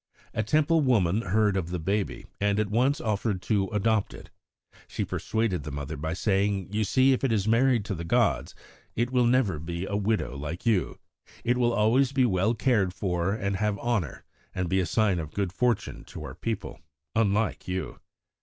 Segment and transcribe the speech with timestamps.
[0.33, 4.31] A Temple woman heard of the baby, and at once offered to adopt it.
[4.87, 8.55] She persuaded the mother by saying: 'You see, if it is married to the gods,
[8.95, 10.97] it will never be a widow like you.
[11.43, 14.23] It will always be well cared for and have honour,
[14.55, 16.79] and be a sign of good fortune to our people
[17.15, 17.99] unlike you!'